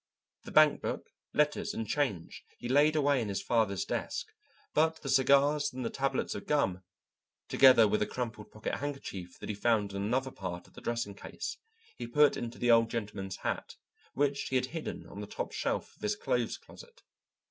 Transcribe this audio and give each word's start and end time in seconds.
The 0.45 0.51
bank 0.51 0.81
book, 0.81 1.11
letters, 1.31 1.75
and 1.75 1.85
change 1.87 2.43
he 2.57 2.67
laid 2.67 2.95
away 2.95 3.21
in 3.21 3.29
his 3.29 3.39
father's 3.43 3.85
desk, 3.85 4.25
but 4.73 4.99
the 5.03 5.09
cigars 5.09 5.71
and 5.71 5.85
the 5.85 5.91
tablets 5.91 6.33
of 6.33 6.47
gum, 6.47 6.81
together 7.49 7.87
with 7.87 7.99
the 7.99 8.07
crumpled 8.07 8.49
pocket 8.49 8.73
handkerchief 8.77 9.37
that 9.37 9.49
he 9.49 9.53
found 9.53 9.93
on 9.93 10.01
another 10.01 10.31
part 10.31 10.65
of 10.65 10.73
the 10.73 10.81
dressing 10.81 11.13
case, 11.13 11.55
he 11.97 12.07
put 12.07 12.35
into 12.35 12.57
the 12.57 12.71
Old 12.71 12.89
Gentleman's 12.89 13.35
hat, 13.45 13.75
which 14.15 14.47
he 14.49 14.55
had 14.55 14.65
hidden 14.73 15.05
on 15.05 15.21
the 15.21 15.27
top 15.27 15.51
shelf 15.51 15.95
of 15.95 16.01
his 16.01 16.15
clothes 16.15 16.57
closet. 16.57 17.03